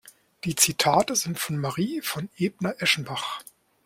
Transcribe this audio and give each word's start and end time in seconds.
Die 0.45 0.55
Zitate 0.55 1.15
sind 1.15 1.37
von 1.37 1.59
Marie 1.59 2.01
von 2.01 2.27
Ebner-Eschenbach. 2.35 3.41